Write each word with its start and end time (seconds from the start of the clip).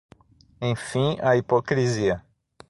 Enfim, 0.59 1.15
a 1.21 1.35
hipocrisia 1.37 2.25